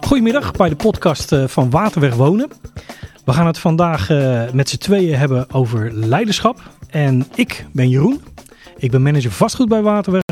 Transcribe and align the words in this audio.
Goedemiddag 0.00 0.52
bij 0.52 0.68
de 0.68 0.76
podcast 0.76 1.32
eh, 1.32 1.44
van 1.44 1.70
Waterweg 1.70 2.14
Wonen. 2.14 2.48
We 3.24 3.32
gaan 3.32 3.46
het 3.46 3.58
vandaag 3.58 4.10
uh, 4.10 4.50
met 4.50 4.68
z'n 4.68 4.76
tweeën 4.76 5.18
hebben 5.18 5.52
over 5.52 5.92
leiderschap. 5.92 6.62
En 6.90 7.26
ik 7.34 7.66
ben 7.72 7.88
Jeroen. 7.88 8.20
Ik 8.76 8.90
ben 8.90 9.02
manager 9.02 9.30
vastgoed 9.30 9.68
bij 9.68 9.82
Waterweg 9.82 10.25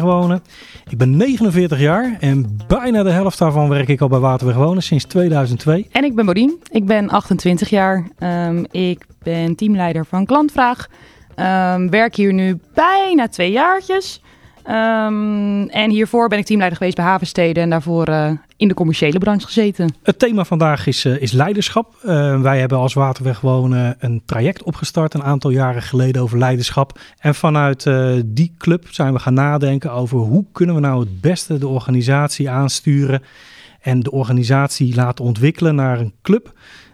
ben 1.04 1.16
49 1.16 1.80
jaar 1.80 2.16
en 2.20 2.56
bijna 2.66 3.02
de 3.02 3.10
helft 3.10 3.38
daarvan 3.38 3.68
werk 3.68 3.88
ik 3.88 4.00
al 4.00 4.08
bij 4.08 4.18
Waterweg 4.18 4.56
Wonen 4.56 4.82
sinds 4.82 5.04
2002. 5.04 5.86
En 5.92 6.04
ik 6.04 6.14
ben 6.14 6.26
Bodien. 6.26 6.62
Ik 6.70 6.86
ben 6.86 7.08
28 7.08 7.70
jaar. 7.70 8.08
Um, 8.18 8.66
ik 8.70 9.06
ben 9.22 9.54
teamleider 9.54 10.06
van 10.06 10.26
Klantvraag. 10.26 10.88
Um, 11.36 11.90
werk 11.90 12.16
hier 12.16 12.32
nu 12.32 12.58
bijna 12.74 13.28
twee 13.28 13.50
jaartjes. 13.50 14.22
Um, 14.66 15.68
en 15.68 15.90
hiervoor 15.90 16.28
ben 16.28 16.38
ik 16.38 16.44
teamleider 16.44 16.78
geweest 16.78 16.96
bij 16.96 17.04
Havensteden 17.04 17.62
en 17.62 17.70
daarvoor 17.70 18.08
uh, 18.08 18.30
in 18.64 18.70
de 18.70 18.76
commerciële 18.76 19.18
branche 19.18 19.46
gezeten. 19.46 19.94
Het 20.02 20.18
thema 20.18 20.44
vandaag 20.44 20.86
is, 20.86 21.04
uh, 21.04 21.22
is 21.22 21.32
leiderschap. 21.32 21.94
Uh, 22.04 22.40
wij 22.40 22.58
hebben 22.58 22.78
als 22.78 22.94
Waterweg 22.94 23.40
Wonen 23.40 23.96
een 23.98 24.22
traject 24.24 24.62
opgestart 24.62 25.14
een 25.14 25.22
aantal 25.22 25.50
jaren 25.50 25.82
geleden 25.82 26.22
over 26.22 26.38
leiderschap. 26.38 27.00
En 27.18 27.34
vanuit 27.34 27.90
die 28.24 28.54
club 28.58 28.86
zijn 28.90 29.12
we 29.12 29.18
gaan 29.18 29.34
nadenken 29.34 29.92
over 29.92 30.18
hoe 30.18 30.44
kunnen 30.52 30.74
we 30.74 30.80
nou 30.80 31.00
het 31.00 31.20
beste 31.20 31.58
de 31.58 31.68
organisatie 31.68 32.50
aansturen 32.50 33.22
en 33.80 34.00
de 34.00 34.10
organisatie 34.10 34.94
laten 34.94 35.24
ontwikkelen 35.24 35.74
naar 35.74 36.00
een 36.00 36.12
club 36.22 36.52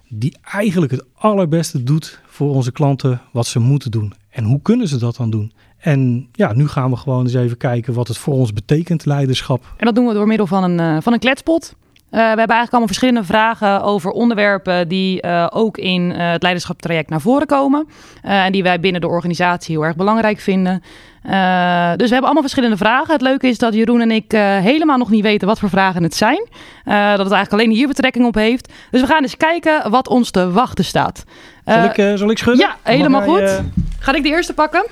die 0.09 0.37
eigenlijk 0.43 0.93
het 0.93 1.05
allerbeste 1.15 1.83
doet 1.83 2.21
voor 2.27 2.55
onze 2.55 2.73
klanten 2.73 3.21
wat 3.33 3.47
ze 3.47 3.59
moeten 3.59 3.91
doen. 3.91 4.13
En 4.31 4.45
hoe 4.45 4.63
kunnen 4.63 4.89
ze 4.89 4.99
dat 4.99 5.17
dan 5.17 5.31
doen? 5.31 5.53
En 5.81 6.29
ja, 6.33 6.53
nu 6.53 6.69
gaan 6.69 6.91
we 6.91 6.97
gewoon 6.97 7.23
eens 7.23 7.35
even 7.35 7.57
kijken 7.57 7.95
wat 7.95 8.09
het 8.09 8.19
voor 8.19 8.35
ons 8.35 8.53
betekent, 8.53 9.07
leiderschap. 9.07 9.65
En 9.77 9.87
dat 9.87 9.95
doen 9.95 10.07
we 10.07 10.15
door 10.15 10.27
middel 10.27 10.47
van 10.47 10.65
een, 10.65 10.79
uh, 10.79 11.03
van 11.03 11.13
een 11.13 11.19
kletspot. 11.19 11.75
Uh, 11.75 12.11
we 12.11 12.17
hebben 12.17 12.37
eigenlijk 12.37 12.71
allemaal 12.71 12.87
verschillende 12.87 13.25
vragen 13.25 13.83
over 13.83 14.11
onderwerpen 14.11 14.89
die 14.89 15.27
uh, 15.27 15.47
ook 15.51 15.79
in 15.79 16.11
het 16.11 16.43
leiderschapstraject 16.43 17.11
naar 17.11 17.21
voren 17.21 17.47
komen. 17.47 17.89
en 18.23 18.53
die 18.53 18.63
wij 18.63 18.81
binnen 18.81 19.01
de 19.01 19.09
organisatie 19.09 19.75
heel 19.75 19.85
erg 19.85 19.97
belangrijk 19.97 20.41
vinden. 20.41 20.83
dus 21.23 22.09
we 22.09 22.13
hebben 22.13 22.23
allemaal 22.23 22.43
verschillende 22.43 22.77
vragen. 22.77 23.13
Het 23.13 23.23
leuke 23.23 23.47
is 23.47 23.59
dat 23.59 23.75
Jeroen 23.75 24.01
en 24.01 24.11
ik 24.11 24.33
helemaal 24.63 24.99
nog 24.99 25.11
niet 25.11 25.23
weten 25.23 25.49
wat 25.49 25.59
voor 25.59 25.69
vragen 25.69 26.03
het 26.03 26.15
zijn. 26.15 26.49
dat 26.85 27.19
het 27.19 27.19
eigenlijk 27.19 27.53
alleen 27.53 27.71
hier 27.71 27.87
betrekking 27.87 28.27
op 28.27 28.35
heeft. 28.35 28.73
Dus 28.91 29.01
we 29.01 29.07
gaan 29.07 29.23
eens 29.23 29.37
kijken 29.37 29.91
wat 29.91 30.09
ons 30.09 30.31
te 30.31 30.51
wachten 30.51 30.85
staat. 30.85 31.25
zal, 31.65 31.85
ik, 31.85 32.19
zal 32.19 32.31
ik 32.31 32.39
schudden? 32.39 32.67
Ja, 32.67 32.77
helemaal 32.93 33.23
goed. 33.23 33.63
Ga 33.99 34.15
ik 34.15 34.23
de 34.23 34.29
eerste 34.29 34.55
pakken? 34.55 34.87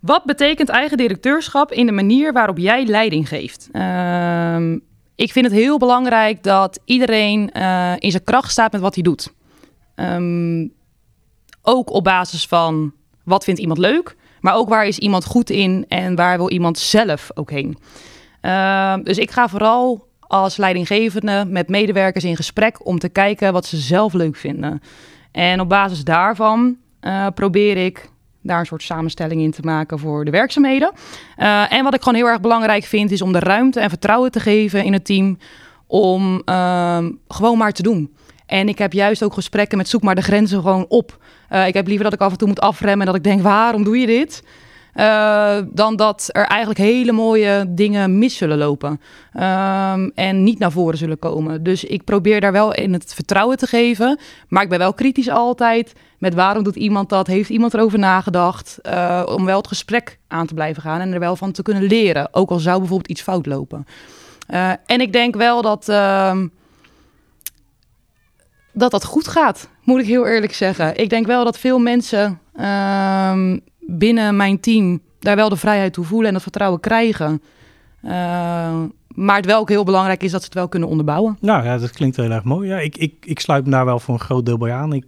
Wat 0.00 0.24
betekent 0.24 0.68
eigen 0.68 0.96
directeurschap 0.96 1.72
in 1.72 1.86
de 1.86 1.92
manier 1.92 2.32
waarop 2.32 2.58
jij 2.58 2.84
leiding 2.86 3.28
geeft? 3.28 3.68
Uh, 3.72 4.72
ik 5.14 5.32
vind 5.32 5.44
het 5.44 5.54
heel 5.54 5.78
belangrijk 5.78 6.42
dat 6.42 6.80
iedereen 6.84 7.50
uh, 7.56 7.92
in 7.98 8.10
zijn 8.10 8.24
kracht 8.24 8.50
staat 8.50 8.72
met 8.72 8.80
wat 8.80 8.94
hij 8.94 9.02
doet. 9.02 9.32
Um, 9.96 10.72
ook 11.62 11.90
op 11.90 12.04
basis 12.04 12.46
van 12.46 12.92
wat 13.24 13.44
vindt 13.44 13.60
iemand 13.60 13.78
leuk, 13.78 14.16
maar 14.40 14.54
ook 14.54 14.68
waar 14.68 14.86
is 14.86 14.98
iemand 14.98 15.24
goed 15.24 15.50
in 15.50 15.84
en 15.88 16.14
waar 16.14 16.36
wil 16.36 16.50
iemand 16.50 16.78
zelf 16.78 17.30
ook 17.34 17.50
heen. 17.50 17.78
Uh, 18.42 18.94
dus 19.02 19.18
ik 19.18 19.30
ga 19.30 19.48
vooral 19.48 20.08
als 20.20 20.56
leidinggevende 20.56 21.44
met 21.48 21.68
medewerkers 21.68 22.24
in 22.24 22.36
gesprek 22.36 22.86
om 22.86 22.98
te 22.98 23.08
kijken 23.08 23.52
wat 23.52 23.66
ze 23.66 23.76
zelf 23.76 24.12
leuk 24.12 24.36
vinden. 24.36 24.80
En 25.32 25.60
op 25.60 25.68
basis 25.68 26.04
daarvan 26.04 26.76
uh, 27.00 27.26
probeer 27.34 27.76
ik 27.76 28.10
daar 28.42 28.60
een 28.60 28.66
soort 28.66 28.82
samenstelling 28.82 29.40
in 29.40 29.50
te 29.50 29.62
maken 29.62 29.98
voor 29.98 30.24
de 30.24 30.30
werkzaamheden. 30.30 30.92
Uh, 31.38 31.72
en 31.72 31.84
wat 31.84 31.94
ik 31.94 32.02
gewoon 32.02 32.18
heel 32.18 32.28
erg 32.28 32.40
belangrijk 32.40 32.84
vind, 32.84 33.10
is 33.10 33.22
om 33.22 33.32
de 33.32 33.38
ruimte 33.38 33.80
en 33.80 33.88
vertrouwen 33.88 34.30
te 34.30 34.40
geven 34.40 34.84
in 34.84 34.92
het 34.92 35.04
team 35.04 35.38
om 35.86 36.42
uh, 36.44 36.98
gewoon 37.28 37.58
maar 37.58 37.72
te 37.72 37.82
doen. 37.82 38.14
En 38.46 38.68
ik 38.68 38.78
heb 38.78 38.92
juist 38.92 39.22
ook 39.22 39.34
gesprekken 39.34 39.78
met 39.78 39.88
zoek 39.88 40.02
maar 40.02 40.14
de 40.14 40.22
grenzen 40.22 40.60
gewoon 40.60 40.86
op. 40.88 41.18
Uh, 41.50 41.66
ik 41.66 41.74
heb 41.74 41.86
liever 41.86 42.04
dat 42.04 42.12
ik 42.12 42.20
af 42.20 42.32
en 42.32 42.38
toe 42.38 42.48
moet 42.48 42.60
afremmen 42.60 43.00
en 43.00 43.06
dat 43.06 43.16
ik 43.16 43.24
denk, 43.24 43.42
waarom 43.42 43.84
doe 43.84 43.98
je 43.98 44.06
dit? 44.06 44.42
Uh, 44.94 45.56
dan 45.72 45.96
dat 45.96 46.28
er 46.32 46.44
eigenlijk 46.44 46.80
hele 46.80 47.12
mooie 47.12 47.64
dingen 47.68 48.18
mis 48.18 48.36
zullen 48.36 48.58
lopen. 48.58 49.00
Um, 49.34 50.10
en 50.14 50.42
niet 50.42 50.58
naar 50.58 50.72
voren 50.72 50.98
zullen 50.98 51.18
komen. 51.18 51.62
Dus 51.62 51.84
ik 51.84 52.04
probeer 52.04 52.40
daar 52.40 52.52
wel 52.52 52.74
in 52.74 52.92
het 52.92 53.14
vertrouwen 53.14 53.56
te 53.56 53.66
geven. 53.66 54.18
Maar 54.48 54.62
ik 54.62 54.68
ben 54.68 54.78
wel 54.78 54.94
kritisch 54.94 55.28
altijd 55.28 55.92
met 56.18 56.34
waarom 56.34 56.62
doet 56.62 56.76
iemand 56.76 57.08
dat? 57.08 57.26
Heeft 57.26 57.50
iemand 57.50 57.74
erover 57.74 57.98
nagedacht? 57.98 58.78
Uh, 58.82 59.22
om 59.26 59.44
wel 59.44 59.56
het 59.56 59.68
gesprek 59.68 60.18
aan 60.28 60.46
te 60.46 60.54
blijven 60.54 60.82
gaan 60.82 61.00
en 61.00 61.12
er 61.12 61.20
wel 61.20 61.36
van 61.36 61.52
te 61.52 61.62
kunnen 61.62 61.82
leren. 61.82 62.34
Ook 62.34 62.50
al 62.50 62.58
zou 62.58 62.78
bijvoorbeeld 62.78 63.10
iets 63.10 63.22
fout 63.22 63.46
lopen. 63.46 63.86
Uh, 64.50 64.70
en 64.86 65.00
ik 65.00 65.12
denk 65.12 65.36
wel 65.36 65.62
dat. 65.62 65.88
Uh, 65.88 66.38
dat 68.72 68.90
dat 68.90 69.04
goed 69.04 69.28
gaat, 69.28 69.68
moet 69.84 70.00
ik 70.00 70.06
heel 70.06 70.26
eerlijk 70.26 70.54
zeggen. 70.54 70.96
Ik 70.96 71.10
denk 71.10 71.26
wel 71.26 71.44
dat 71.44 71.58
veel 71.58 71.78
mensen 71.78 72.40
ehm, 72.54 73.58
binnen 73.98 74.36
mijn 74.36 74.60
team 74.60 75.00
daar 75.18 75.36
wel 75.36 75.48
de 75.48 75.56
vrijheid 75.56 75.92
toe 75.92 76.04
voelen 76.04 76.26
en 76.26 76.32
dat 76.32 76.42
vertrouwen 76.42 76.80
krijgen. 76.80 77.42
Uh, 78.04 78.10
maar 79.14 79.36
het 79.36 79.46
wel 79.46 79.60
ook 79.60 79.68
heel 79.68 79.84
belangrijk 79.84 80.22
is 80.22 80.30
dat 80.30 80.40
ze 80.40 80.46
het 80.46 80.54
wel 80.54 80.68
kunnen 80.68 80.88
onderbouwen. 80.88 81.36
Nou 81.40 81.64
ja, 81.64 81.78
dat 81.78 81.90
klinkt 81.90 82.16
heel 82.16 82.30
erg 82.30 82.44
mooi. 82.44 82.68
Ja, 82.68 82.78
ik, 82.78 82.96
ik, 82.96 83.14
ik 83.20 83.40
sluit 83.40 83.64
me 83.64 83.70
daar 83.70 83.84
wel 83.84 83.98
voor 83.98 84.14
een 84.14 84.20
groot 84.20 84.46
deel 84.46 84.58
bij 84.58 84.72
aan. 84.72 84.92
Ik 84.92 85.04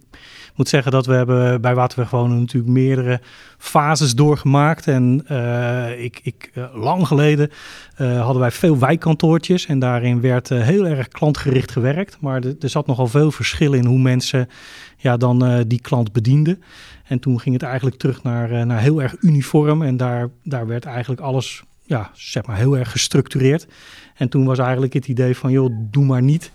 moet 0.55 0.69
zeggen 0.69 0.91
dat 0.91 1.05
we 1.05 1.13
hebben 1.13 1.61
bij 1.61 1.75
Waterweg 1.75 2.09
Wonen 2.09 2.39
natuurlijk 2.39 2.73
meerdere 2.73 3.21
fases 3.57 4.15
doorgemaakt. 4.15 4.87
En 4.87 5.25
uh, 5.31 6.03
ik, 6.03 6.19
ik, 6.23 6.51
uh, 6.53 6.65
lang 6.73 7.07
geleden 7.07 7.51
hadden 7.95 8.39
wij 8.39 8.51
veel 8.51 8.79
wijkkantoortjes 8.79 9.65
en 9.65 9.79
daarin 9.79 10.21
werd 10.21 10.49
heel 10.49 10.85
erg 10.85 11.07
klantgericht 11.07 11.71
gewerkt. 11.71 12.17
Maar 12.19 12.41
er 12.59 12.69
zat 12.69 12.87
nogal 12.87 13.07
veel 13.07 13.31
verschil 13.31 13.73
in 13.73 13.85
hoe 13.85 13.99
mensen 13.99 14.49
ja, 14.97 15.17
dan 15.17 15.63
die 15.67 15.81
klant 15.81 16.11
bedienden. 16.11 16.63
En 17.03 17.19
toen 17.19 17.39
ging 17.39 17.55
het 17.55 17.63
eigenlijk 17.63 17.97
terug 17.97 18.23
naar, 18.23 18.65
naar 18.65 18.79
heel 18.79 19.01
erg 19.01 19.15
uniform 19.19 19.81
en 19.81 19.97
daar, 19.97 20.29
daar 20.43 20.67
werd 20.67 20.85
eigenlijk 20.85 21.21
alles 21.21 21.63
ja, 21.83 22.11
zeg 22.13 22.45
maar 22.45 22.57
heel 22.57 22.77
erg 22.77 22.91
gestructureerd. 22.91 23.67
En 24.15 24.29
toen 24.29 24.45
was 24.45 24.59
eigenlijk 24.59 24.93
het 24.93 25.07
idee 25.07 25.37
van, 25.37 25.51
joh, 25.51 25.75
doe 25.91 26.05
maar 26.05 26.21
niet 26.21 26.51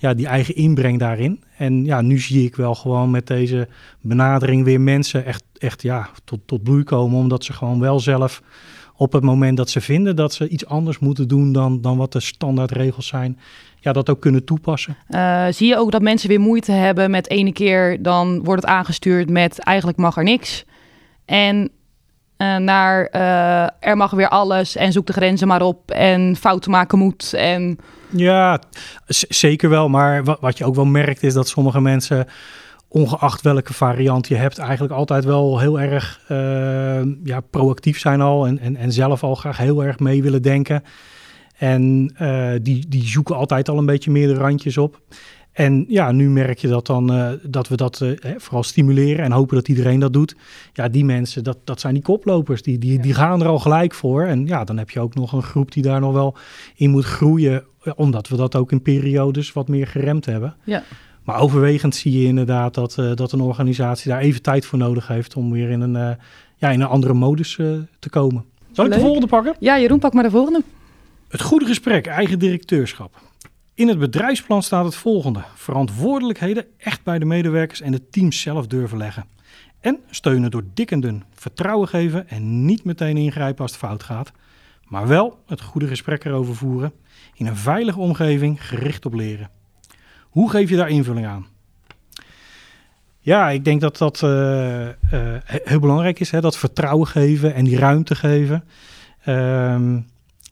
ja, 0.00 0.14
die 0.14 0.26
eigen 0.26 0.54
inbreng 0.54 0.98
daarin. 0.98 1.42
En 1.56 1.84
ja, 1.84 2.00
nu 2.00 2.18
zie 2.18 2.44
ik 2.44 2.56
wel 2.56 2.74
gewoon 2.74 3.10
met 3.10 3.26
deze 3.26 3.68
benadering 4.00 4.64
weer 4.64 4.80
mensen 4.80 5.24
echt, 5.24 5.44
echt 5.58 5.82
ja, 5.82 6.08
tot, 6.24 6.40
tot 6.46 6.62
bloei 6.62 6.84
komen. 6.84 7.18
Omdat 7.18 7.44
ze 7.44 7.52
gewoon 7.52 7.80
wel 7.80 8.00
zelf 8.00 8.42
op 9.00 9.12
het 9.12 9.22
moment 9.22 9.56
dat 9.56 9.70
ze 9.70 9.80
vinden 9.80 10.16
dat 10.16 10.34
ze 10.34 10.48
iets 10.48 10.66
anders 10.66 10.98
moeten 10.98 11.28
doen 11.28 11.52
dan, 11.52 11.80
dan 11.80 11.96
wat 11.96 12.12
de 12.12 12.20
standaardregels 12.20 13.06
zijn, 13.06 13.38
ja, 13.78 13.92
dat 13.92 14.10
ook 14.10 14.20
kunnen 14.20 14.44
toepassen. 14.44 14.96
Uh, 15.08 15.46
zie 15.50 15.68
je 15.68 15.76
ook 15.76 15.92
dat 15.92 16.02
mensen 16.02 16.28
weer 16.28 16.40
moeite 16.40 16.72
hebben 16.72 17.10
met 17.10 17.30
ene 17.30 17.52
keer, 17.52 18.02
dan 18.02 18.44
wordt 18.44 18.62
het 18.62 18.70
aangestuurd 18.70 19.30
met 19.30 19.58
eigenlijk 19.58 19.98
mag 19.98 20.16
er 20.16 20.22
niks. 20.22 20.64
En 21.24 21.70
uh, 22.38 22.56
naar 22.56 23.08
uh, 23.12 23.88
er 23.88 23.96
mag 23.96 24.10
weer 24.10 24.28
alles 24.28 24.76
en 24.76 24.92
zoek 24.92 25.06
de 25.06 25.12
grenzen 25.12 25.48
maar 25.48 25.62
op 25.62 25.90
en 25.90 26.36
fouten 26.36 26.70
maken 26.70 26.98
moet. 26.98 27.32
En... 27.34 27.78
Ja, 28.08 28.60
zeker 29.28 29.68
wel. 29.68 29.88
Maar 29.88 30.24
wat, 30.24 30.40
wat 30.40 30.58
je 30.58 30.64
ook 30.64 30.74
wel 30.74 30.84
merkt 30.84 31.22
is 31.22 31.34
dat 31.34 31.48
sommige 31.48 31.80
mensen, 31.80 32.26
ongeacht 32.92 33.42
welke 33.42 33.74
variant 33.74 34.28
je 34.28 34.34
hebt, 34.34 34.58
eigenlijk 34.58 34.92
altijd 34.92 35.24
wel 35.24 35.58
heel 35.58 35.80
erg 35.80 36.20
uh, 36.28 37.14
ja, 37.24 37.40
proactief 37.50 37.98
zijn 37.98 38.20
al 38.20 38.46
en, 38.46 38.58
en, 38.58 38.76
en 38.76 38.92
zelf 38.92 39.22
al 39.22 39.34
graag 39.34 39.56
heel 39.56 39.84
erg 39.84 39.98
mee 39.98 40.22
willen 40.22 40.42
denken. 40.42 40.82
En 41.56 42.14
die, 42.62 42.88
die 42.88 43.06
zoeken 43.06 43.36
altijd 43.36 43.68
al 43.68 43.78
een 43.78 43.86
beetje 43.86 44.10
meer 44.10 44.26
de 44.26 44.34
randjes 44.34 44.78
op. 44.78 45.00
En 45.52 45.84
ja, 45.88 46.12
nu 46.12 46.30
merk 46.30 46.58
je 46.58 46.68
dat 46.68 46.86
dan 46.86 47.12
uh, 47.12 47.30
dat 47.42 47.68
we 47.68 47.76
dat 47.76 48.00
uh, 48.02 48.18
vooral 48.36 48.62
stimuleren 48.62 49.24
en 49.24 49.32
hopen 49.32 49.56
dat 49.56 49.68
iedereen 49.68 50.00
dat 50.00 50.12
doet. 50.12 50.36
Ja, 50.72 50.88
die 50.88 51.04
mensen, 51.04 51.44
dat, 51.44 51.58
dat 51.64 51.80
zijn 51.80 51.94
die 51.94 52.02
koplopers. 52.02 52.62
Die, 52.62 52.78
die, 52.78 53.00
die 53.00 53.14
gaan 53.14 53.40
er 53.40 53.46
al 53.46 53.58
gelijk 53.58 53.94
voor. 53.94 54.24
En 54.24 54.46
ja, 54.46 54.64
dan 54.64 54.78
heb 54.78 54.90
je 54.90 55.00
ook 55.00 55.14
nog 55.14 55.32
een 55.32 55.42
groep 55.42 55.72
die 55.72 55.82
daar 55.82 56.00
nog 56.00 56.12
wel 56.12 56.36
in 56.74 56.90
moet 56.90 57.04
groeien. 57.04 57.64
Omdat 57.94 58.28
we 58.28 58.36
dat 58.36 58.56
ook 58.56 58.72
in 58.72 58.82
periodes 58.82 59.52
wat 59.52 59.68
meer 59.68 59.86
geremd 59.86 60.26
hebben. 60.26 60.56
Ja. 60.64 60.82
Maar 61.30 61.40
overwegend 61.40 61.94
zie 61.94 62.20
je 62.20 62.26
inderdaad 62.26 62.74
dat, 62.74 62.96
uh, 63.00 63.14
dat 63.14 63.32
een 63.32 63.40
organisatie 63.40 64.10
daar 64.10 64.20
even 64.20 64.42
tijd 64.42 64.66
voor 64.66 64.78
nodig 64.78 65.06
heeft 65.06 65.36
om 65.36 65.52
weer 65.52 65.70
in 65.70 65.80
een, 65.80 66.16
ja, 66.56 66.70
in 66.70 66.80
een 66.80 66.86
andere 66.86 67.14
modus 67.14 67.54
te 67.98 68.08
komen. 68.10 68.44
Zal 68.72 68.84
ik 68.84 68.90
Leuk. 68.90 68.98
de 68.98 69.04
volgende 69.04 69.26
pakken? 69.26 69.54
Ja, 69.58 69.78
Jeroen, 69.78 69.98
pak 69.98 70.12
maar 70.12 70.22
de 70.22 70.30
volgende. 70.30 70.62
Het 71.28 71.42
goede 71.42 71.66
gesprek, 71.66 72.06
eigen 72.06 72.38
directeurschap. 72.38 73.20
In 73.74 73.88
het 73.88 73.98
bedrijfsplan 73.98 74.62
staat 74.62 74.84
het 74.84 74.94
volgende: 74.94 75.40
verantwoordelijkheden 75.54 76.64
echt 76.76 77.02
bij 77.02 77.18
de 77.18 77.24
medewerkers 77.24 77.80
en 77.80 77.92
het 77.92 78.12
team 78.12 78.32
zelf 78.32 78.66
durven 78.66 78.98
leggen. 78.98 79.24
En 79.80 79.98
steunen 80.10 80.50
door 80.50 80.64
dik 80.74 80.90
en 80.90 81.00
dun, 81.00 81.24
vertrouwen 81.34 81.88
geven 81.88 82.28
en 82.28 82.64
niet 82.64 82.84
meteen 82.84 83.16
ingrijpen 83.16 83.62
als 83.62 83.70
het 83.70 83.80
fout 83.80 84.02
gaat, 84.02 84.32
maar 84.84 85.06
wel 85.06 85.38
het 85.46 85.60
goede 85.60 85.86
gesprek 85.86 86.24
erover 86.24 86.56
voeren 86.56 86.92
in 87.34 87.46
een 87.46 87.56
veilige 87.56 88.00
omgeving 88.00 88.66
gericht 88.66 89.06
op 89.06 89.14
leren. 89.14 89.50
Hoe 90.30 90.50
geef 90.50 90.70
je 90.70 90.76
daar 90.76 90.88
invulling 90.88 91.26
aan? 91.26 91.46
Ja, 93.20 93.50
ik 93.50 93.64
denk 93.64 93.80
dat 93.80 93.98
dat 93.98 94.22
uh, 94.24 94.88
heel 95.44 95.80
belangrijk 95.80 96.20
is. 96.20 96.30
Hè? 96.30 96.40
Dat 96.40 96.56
vertrouwen 96.56 97.06
geven 97.06 97.54
en 97.54 97.64
die 97.64 97.78
ruimte 97.78 98.14
geven. 98.14 98.64
Ehm, 99.24 99.98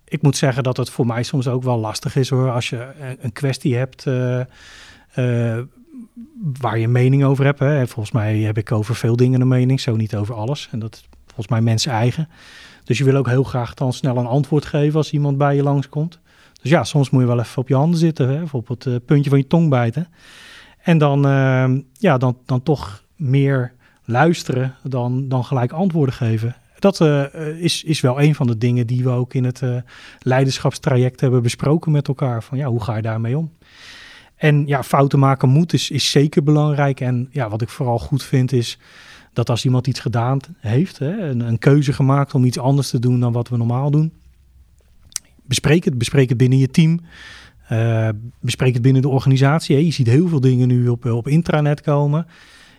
ik 0.05 0.23
moet 0.23 0.37
zeggen 0.37 0.63
dat 0.63 0.77
het 0.77 0.91
voor 0.91 1.07
mij 1.07 1.23
soms 1.23 1.49
ook 1.49 1.63
wel 1.63 1.79
lastig 1.79 2.17
is 2.17 2.31
hoor. 2.31 2.51
Als 2.51 2.69
je 2.69 2.87
een 3.21 3.33
kwestie 3.33 3.77
hebt 3.77 4.07
waar 6.61 6.79
je 6.79 6.89
mening 6.89 7.25
over 7.25 7.45
hebt. 7.45 7.59
Hè. 7.59 7.87
volgens 7.87 8.15
mij 8.15 8.39
heb 8.39 8.59
ik 8.59 8.73
over 8.73 8.95
veel 8.95 9.17
dingen 9.17 9.41
een 9.41 9.49
mening, 9.49 9.81
zo 9.81 9.97
niet 9.97 10.17
over 10.17 10.35
alles. 10.35 10.69
En 10.71 10.79
dat 10.79 10.95
is 10.95 11.09
volgens 11.27 11.49
mij 11.49 11.61
mensen 11.61 11.93
eigen. 11.93 12.29
Dus 12.85 12.99
je 12.99 13.05
wil 13.05 13.17
ook 13.17 13.29
heel 13.29 13.43
graag 13.43 13.75
dan 13.75 13.93
snel 13.93 14.17
een 14.17 14.27
antwoord 14.27 14.65
geven 14.65 14.97
als 14.97 15.13
iemand 15.13 15.39
bij 15.39 15.57
je 15.57 15.63
langskomt. 15.63 16.19
Dus 16.63 16.71
ja, 16.71 16.85
soms 16.85 17.11
moet 17.11 17.21
je 17.21 17.27
wel 17.27 17.39
even 17.39 17.59
op 17.59 17.69
je 17.69 17.75
handen 17.75 17.99
zitten, 17.99 18.29
hè, 18.29 18.43
of 18.43 18.55
op 18.55 18.69
het 18.69 18.85
uh, 18.85 18.97
puntje 19.07 19.31
van 19.31 19.39
je 19.39 19.47
tong 19.47 19.69
bijten. 19.69 20.09
En 20.83 20.99
dan, 20.99 21.27
uh, 21.27 21.79
ja, 21.93 22.19
dan, 22.19 22.39
dan 22.45 22.63
toch 22.63 23.05
meer 23.17 23.73
luisteren 24.05 24.75
dan, 24.83 25.29
dan 25.29 25.45
gelijk 25.45 25.73
antwoorden 25.73 26.15
geven. 26.15 26.57
Dat 26.79 27.01
uh, 27.01 27.25
is, 27.63 27.85
is 27.85 28.01
wel 28.01 28.21
een 28.21 28.35
van 28.35 28.47
de 28.47 28.59
dingen 28.59 28.87
die 28.87 29.05
we 29.05 29.11
ook 29.11 29.35
in 29.35 29.45
het 29.45 29.63
leiderschapstraject 30.19 31.21
hebben 31.21 31.43
besproken 31.43 31.93
met 31.93 32.09
elkaar. 32.09 32.43
Van 32.43 32.59
ja, 32.59 32.67
hoe 32.67 32.83
ga 32.83 32.97
je 32.97 33.03
daarmee 33.03 33.39
om? 33.39 33.53
En 34.37 34.67
ja, 34.67 34.83
fouten 34.83 35.19
maken 35.19 35.49
moet 35.49 35.73
is, 35.73 35.91
is 35.91 36.11
zeker 36.11 36.43
belangrijk. 36.43 37.01
En 37.01 37.29
ja, 37.31 37.49
wat 37.49 37.63
ik 37.63 37.69
vooral 37.69 37.99
goed 37.99 38.23
vind 38.23 38.53
is 38.53 38.79
dat 39.33 39.51
als 39.51 39.65
iemand 39.65 39.87
iets 39.87 40.01
gedaan 40.01 40.39
heeft, 40.59 40.99
hè, 40.99 41.29
een, 41.29 41.41
een 41.41 41.59
keuze 41.59 41.93
gemaakt 41.93 42.35
om 42.35 42.45
iets 42.45 42.59
anders 42.59 42.91
te 42.91 42.99
doen 42.99 43.21
dan 43.21 43.33
wat 43.33 43.49
we 43.49 43.57
normaal 43.57 43.91
doen, 43.91 44.13
bespreek 45.49 45.85
het. 45.85 45.99
Bespreek 45.99 46.29
het 46.29 46.39
binnen 46.39 46.59
je 46.59 46.69
team. 46.69 47.01
Uh, 47.73 48.09
bespreek 48.41 48.73
het 48.73 48.83
binnen 48.83 49.03
de 49.03 49.09
organisatie. 49.09 49.85
Je 49.85 49.93
ziet 49.93 50.07
heel 50.07 50.29
veel 50.29 50.41
dingen 50.41 50.69
nu 50.69 50.89
op, 50.89 51.05
op 51.05 51.29
intranet 51.29 51.81
komen. 51.81 52.27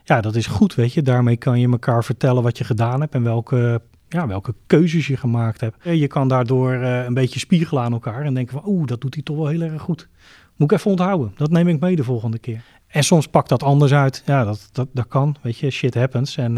Ja, 0.04 0.22
dat 0.22 0.36
is 0.36 0.48
goed, 0.48 0.76
weet 0.76 0.94
je. 0.94 1.02
Daarmee 1.02 1.38
kan 1.38 1.60
je 1.60 1.70
elkaar 1.70 2.04
vertellen 2.04 2.44
wat 2.44 2.58
je 2.58 2.64
gedaan 2.64 3.02
hebt 3.02 3.14
en 3.14 3.24
welke, 3.24 3.82
ja, 4.08 4.28
welke 4.28 4.54
keuzes 4.68 5.08
je 5.08 5.18
gemaakt 5.18 5.62
hebt. 5.62 5.76
Je 5.84 6.08
kan 6.08 6.28
daardoor 6.28 6.72
een 6.72 7.14
beetje 7.14 7.40
spiegelen 7.40 7.84
aan 7.84 7.94
elkaar 7.94 8.22
en 8.22 8.34
denken 8.34 8.54
van, 8.54 8.72
oeh, 8.72 8.88
dat 8.88 9.02
doet 9.02 9.14
hij 9.14 9.24
toch 9.24 9.38
wel 9.38 9.48
heel 9.48 9.62
erg 9.62 9.82
goed. 9.82 10.08
Moet 10.56 10.72
ik 10.72 10.78
even 10.78 10.92
onthouden. 10.92 11.32
Dat 11.36 11.52
neem 11.52 11.68
ik 11.68 11.80
mee 11.80 11.96
de 11.96 12.04
volgende 12.04 12.40
keer. 12.40 12.64
En 12.88 13.04
soms 13.04 13.28
pakt 13.28 13.50
dat 13.50 13.64
anders 13.64 13.94
uit. 13.94 14.24
Ja, 14.26 14.44
dat, 14.44 14.70
dat, 14.72 14.88
dat 14.94 15.08
kan. 15.08 15.36
Weet 15.42 15.58
je, 15.58 15.70
shit 15.70 15.94
happens. 15.94 16.38
En 16.38 16.54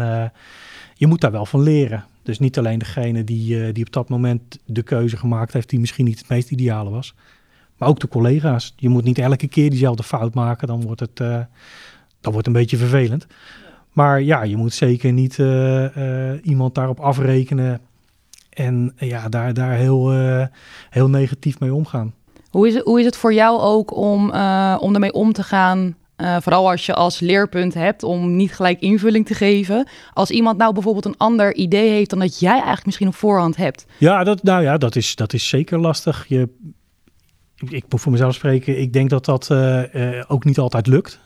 je 0.94 1.06
moet 1.06 1.20
daar 1.20 1.32
wel 1.32 1.46
van 1.46 1.62
leren. 1.62 2.04
Dus 2.22 2.38
niet 2.38 2.58
alleen 2.58 2.78
degene 2.78 3.24
die, 3.24 3.56
uh, 3.56 3.72
die 3.72 3.86
op 3.86 3.92
dat 3.92 4.08
moment 4.08 4.58
de 4.64 4.82
keuze 4.82 5.16
gemaakt 5.16 5.52
heeft, 5.52 5.68
die 5.70 5.80
misschien 5.80 6.04
niet 6.04 6.18
het 6.18 6.28
meest 6.28 6.50
ideale 6.50 6.90
was. 6.90 7.14
Maar 7.76 7.88
ook 7.88 8.00
de 8.00 8.08
collega's. 8.08 8.74
Je 8.76 8.88
moet 8.88 9.04
niet 9.04 9.18
elke 9.18 9.48
keer 9.48 9.70
diezelfde 9.70 10.02
fout 10.02 10.34
maken. 10.34 10.68
Dan 10.68 10.82
wordt 10.82 11.00
het, 11.00 11.20
uh, 11.20 11.38
dan 12.20 12.32
wordt 12.32 12.46
een 12.46 12.52
beetje 12.52 12.76
vervelend. 12.76 13.26
Maar 13.92 14.22
ja, 14.22 14.42
je 14.42 14.56
moet 14.56 14.72
zeker 14.72 15.12
niet 15.12 15.38
iemand 16.42 16.74
daarop 16.74 17.00
afrekenen. 17.00 17.80
En 18.50 18.92
ja, 18.96 19.28
daar, 19.28 19.54
daar 19.54 19.72
heel, 19.72 20.10
heel 20.90 21.08
negatief 21.08 21.60
mee 21.60 21.74
omgaan. 21.74 22.14
Hoe 22.50 22.68
is 22.68 22.74
het, 22.74 22.84
hoe 22.84 22.98
is 22.98 23.04
het 23.04 23.16
voor 23.16 23.34
jou 23.34 23.60
ook 23.60 23.96
om, 23.96 24.24
om 24.78 24.94
ermee 24.94 25.12
om 25.12 25.32
te 25.32 25.42
gaan? 25.42 25.96
Uh, 26.22 26.36
vooral 26.40 26.70
als 26.70 26.86
je 26.86 26.94
als 26.94 27.20
leerpunt 27.20 27.74
hebt 27.74 28.02
om 28.02 28.36
niet 28.36 28.52
gelijk 28.52 28.80
invulling 28.80 29.26
te 29.26 29.34
geven. 29.34 29.88
Als 30.12 30.30
iemand 30.30 30.58
nou 30.58 30.72
bijvoorbeeld 30.72 31.04
een 31.04 31.16
ander 31.16 31.54
idee 31.54 31.90
heeft 31.90 32.10
dan 32.10 32.18
dat 32.18 32.38
jij 32.38 32.52
eigenlijk 32.52 32.84
misschien 32.84 33.08
op 33.08 33.14
voorhand 33.14 33.56
hebt. 33.56 33.86
Ja, 33.98 34.24
dat, 34.24 34.42
nou 34.42 34.62
ja, 34.62 34.78
dat 34.78 34.96
is, 34.96 35.14
dat 35.14 35.32
is 35.32 35.48
zeker 35.48 35.78
lastig. 35.78 36.24
Je, 36.28 36.48
ik 37.68 37.84
moet 37.88 38.00
voor 38.00 38.12
mezelf 38.12 38.34
spreken. 38.34 38.80
Ik 38.80 38.92
denk 38.92 39.10
dat 39.10 39.24
dat 39.24 39.48
uh, 39.52 39.82
ook 40.28 40.44
niet 40.44 40.58
altijd 40.58 40.86
lukt. 40.86 41.20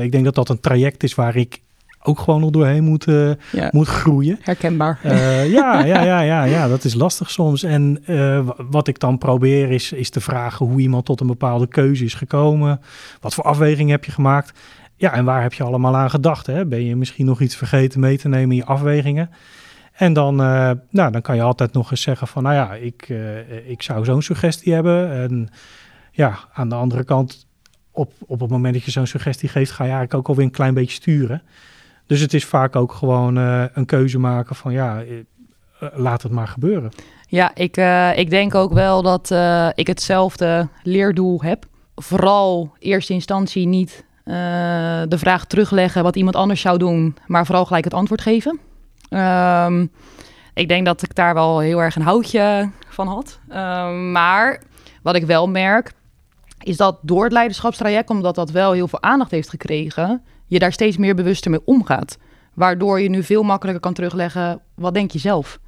ik 0.00 0.12
denk 0.12 0.24
dat 0.24 0.34
dat 0.34 0.48
een 0.48 0.60
traject 0.60 1.02
is 1.02 1.14
waar 1.14 1.36
ik 1.36 1.60
ook 2.02 2.18
gewoon 2.18 2.40
nog 2.40 2.50
doorheen 2.50 2.84
moet, 2.84 3.06
uh, 3.06 3.32
moet 3.70 3.86
groeien. 3.86 4.38
Herkenbaar. 4.42 5.00
Uh, 5.04 5.50
ja, 5.52 5.84
ja, 5.84 6.02
ja, 6.02 6.20
ja, 6.20 6.44
ja, 6.44 6.68
dat 6.68 6.84
is 6.84 6.94
lastig 6.94 7.30
soms. 7.30 7.62
En 7.62 8.02
uh, 8.06 8.48
wat 8.70 8.88
ik 8.88 8.98
dan 8.98 9.18
probeer 9.18 9.70
is, 9.70 9.92
is 9.92 10.10
te 10.10 10.20
vragen 10.20 10.66
hoe 10.66 10.80
iemand 10.80 11.04
tot 11.04 11.20
een 11.20 11.26
bepaalde 11.26 11.66
keuze 11.66 12.04
is 12.04 12.14
gekomen. 12.14 12.80
Wat 13.20 13.34
voor 13.34 13.44
afweging 13.44 13.90
heb 13.90 14.04
je 14.04 14.12
gemaakt? 14.12 14.58
Ja, 14.96 15.12
en 15.12 15.24
waar 15.24 15.42
heb 15.42 15.52
je 15.52 15.62
allemaal 15.62 15.96
aan 15.96 16.10
gedacht? 16.10 16.46
Hè? 16.46 16.66
Ben 16.66 16.84
je 16.84 16.96
misschien 16.96 17.26
nog 17.26 17.40
iets 17.40 17.56
vergeten 17.56 18.00
mee 18.00 18.18
te 18.18 18.28
nemen 18.28 18.50
in 18.50 18.56
je 18.56 18.64
afwegingen? 18.64 19.30
En 19.92 20.12
dan, 20.12 20.36
nou, 20.36 20.78
dan 20.90 21.20
kan 21.22 21.36
je 21.36 21.42
altijd 21.42 21.72
nog 21.72 21.90
eens 21.90 22.02
zeggen 22.02 22.26
van, 22.26 22.42
nou 22.42 22.54
ja, 22.54 22.74
ik, 22.74 23.08
ik 23.66 23.82
zou 23.82 24.04
zo'n 24.04 24.22
suggestie 24.22 24.72
hebben. 24.72 25.12
En 25.12 25.48
ja, 26.10 26.38
aan 26.52 26.68
de 26.68 26.74
andere 26.74 27.04
kant, 27.04 27.46
op, 27.90 28.12
op 28.26 28.40
het 28.40 28.50
moment 28.50 28.74
dat 28.74 28.82
je 28.84 28.90
zo'n 28.90 29.06
suggestie 29.06 29.48
geeft, 29.48 29.70
ga 29.70 29.84
je 29.84 29.90
eigenlijk 29.90 30.14
ook 30.14 30.28
alweer 30.28 30.44
een 30.44 30.50
klein 30.50 30.74
beetje 30.74 30.94
sturen. 30.94 31.42
Dus 32.10 32.20
het 32.20 32.34
is 32.34 32.44
vaak 32.44 32.76
ook 32.76 32.92
gewoon 32.92 33.38
uh, 33.38 33.64
een 33.72 33.86
keuze 33.86 34.18
maken 34.18 34.56
van 34.56 34.72
ja, 34.72 35.02
uh, 35.02 35.18
laat 35.92 36.22
het 36.22 36.32
maar 36.32 36.48
gebeuren. 36.48 36.90
Ja, 37.26 37.54
ik, 37.54 37.76
uh, 37.76 38.18
ik 38.18 38.30
denk 38.30 38.54
ook 38.54 38.72
wel 38.72 39.02
dat 39.02 39.30
ik 39.74 39.86
hetzelfde 39.86 40.68
leerdoel 40.82 41.42
heb. 41.42 41.64
Vooral 41.94 42.72
eerste 42.78 43.12
instantie 43.12 43.66
niet 43.66 44.04
de 44.24 45.16
vraag 45.18 45.44
terugleggen 45.44 46.02
wat 46.02 46.16
iemand 46.16 46.36
anders 46.36 46.60
zou 46.60 46.78
doen, 46.78 47.16
maar 47.26 47.46
vooral 47.46 47.64
gelijk 47.64 47.84
het 47.84 47.94
antwoord 47.94 48.20
geven. 48.20 48.60
Um, 49.10 49.90
ik 50.54 50.68
denk 50.68 50.86
dat 50.86 51.02
ik 51.02 51.14
daar 51.14 51.34
wel 51.34 51.58
heel 51.58 51.82
erg 51.82 51.96
een 51.96 52.02
houtje 52.02 52.70
van 52.88 53.06
had. 53.06 53.40
Um, 53.48 54.12
maar 54.12 54.62
wat 55.02 55.14
ik 55.14 55.24
wel 55.24 55.48
merk, 55.48 55.92
is 56.62 56.76
dat 56.76 56.98
door 57.02 57.24
het 57.24 57.32
leiderschapstraject, 57.32 58.10
omdat 58.10 58.34
dat 58.34 58.50
wel 58.50 58.72
heel 58.72 58.88
veel 58.88 59.02
aandacht 59.02 59.30
heeft 59.30 59.48
gekregen, 59.48 60.22
je 60.50 60.58
daar 60.58 60.72
steeds 60.72 60.96
meer 60.96 61.14
bewuster 61.14 61.50
mee 61.50 61.64
omgaat. 61.64 62.18
Waardoor 62.54 63.00
je 63.00 63.08
nu 63.08 63.22
veel 63.22 63.42
makkelijker 63.42 63.82
kan 63.82 63.92
terugleggen, 63.92 64.60
wat 64.74 64.94
denk 64.94 65.10
je 65.10 65.18
zelf? 65.18 65.58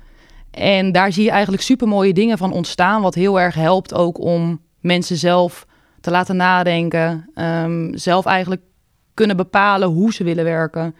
En 0.50 0.92
daar 0.92 1.12
zie 1.12 1.24
je 1.24 1.30
eigenlijk 1.30 1.62
super 1.62 1.88
mooie 1.88 2.12
dingen 2.12 2.38
van 2.38 2.52
ontstaan, 2.52 3.02
wat 3.02 3.14
heel 3.14 3.40
erg 3.40 3.54
helpt 3.54 3.94
ook 3.94 4.20
om 4.20 4.60
mensen 4.80 5.16
zelf 5.16 5.66
te 6.00 6.10
laten 6.10 6.36
nadenken. 6.36 7.30
Um, 7.34 7.90
zelf 7.94 8.26
eigenlijk 8.26 8.62
kunnen 9.14 9.36
bepalen 9.36 9.88
hoe 9.88 10.12
ze 10.12 10.24
willen 10.24 10.44
werken. 10.44 10.94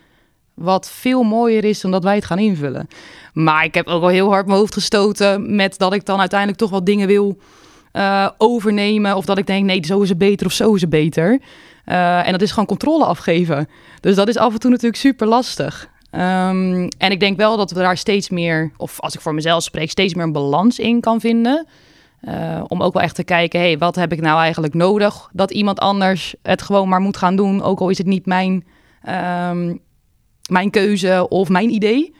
Wat 0.55 0.91
veel 0.91 1.23
mooier 1.23 1.65
is 1.65 1.81
dan 1.81 1.91
dat 1.91 2.05
wij 2.05 2.15
het 2.15 2.25
gaan 2.25 2.39
invullen. 2.39 2.89
Maar 3.33 3.65
ik 3.65 3.75
heb 3.75 3.87
ook 3.87 4.01
wel 4.01 4.11
heel 4.11 4.31
hard 4.31 4.47
mijn 4.47 4.59
hoofd 4.59 4.75
gestoten 4.75 5.57
met 5.57 5.79
dat 5.79 5.93
ik 5.93 6.07
dan 6.07 6.21
uiteindelijk 6.21 6.59
toch 6.59 6.71
wat 6.71 6.87
dingen 6.87 7.07
wil 7.07 7.39
uh, 7.93 8.29
overnemen. 8.39 9.17
Of 9.17 9.25
dat 9.25 9.39
ik 9.39 9.47
denk, 9.47 9.65
nee, 9.65 9.87
zo 9.87 10.01
is 10.01 10.09
het 10.09 10.19
beter 10.19 10.47
of 10.47 10.53
zo 10.53 10.75
is 10.75 10.81
het 10.81 10.91
beter. 10.91 11.41
Uh, 11.87 12.27
en 12.27 12.33
dat 12.33 12.43
is 12.43 12.51
gewoon 12.51 12.67
controle 12.67 13.05
afgeven. 13.05 13.69
Dus 14.01 14.15
dat 14.15 14.29
is 14.29 14.37
af 14.37 14.53
en 14.53 14.59
toe 14.59 14.71
natuurlijk 14.71 15.01
super 15.01 15.27
lastig. 15.27 15.91
Um, 16.15 16.89
en 16.89 17.11
ik 17.11 17.21
denk 17.21 17.37
wel 17.37 17.57
dat 17.57 17.71
we 17.71 17.79
daar 17.79 17.97
steeds 17.97 18.31
meer, 18.31 18.73
of 18.77 19.01
als 19.01 19.15
ik 19.15 19.21
voor 19.21 19.35
mezelf 19.35 19.63
spreek, 19.63 19.91
steeds 19.91 20.15
meer 20.15 20.25
een 20.25 20.33
balans 20.33 20.79
in 20.79 21.01
kan 21.01 21.21
vinden. 21.21 21.67
Uh, 22.23 22.65
om 22.69 22.83
ook 22.83 22.93
wel 22.93 23.03
echt 23.03 23.15
te 23.15 23.25
kijken, 23.25 23.61
hey, 23.61 23.79
wat 23.79 23.95
heb 23.95 24.13
ik 24.13 24.21
nou 24.21 24.41
eigenlijk 24.41 24.75
nodig? 24.75 25.29
Dat 25.33 25.51
iemand 25.51 25.79
anders 25.79 26.35
het 26.43 26.63
gewoon 26.63 26.89
maar 26.89 27.01
moet 27.01 27.17
gaan 27.17 27.37
doen, 27.37 27.63
ook 27.63 27.81
al 27.81 27.89
is 27.89 27.99
het 27.99 28.07
niet 28.07 28.27
mijn, 28.27 28.65
um, 29.49 29.81
mijn 30.51 30.71
keuze 30.71 31.29
of 31.29 31.49
mijn 31.49 31.71
idee. 31.71 32.15